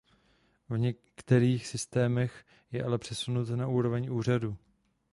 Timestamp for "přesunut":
2.97-3.49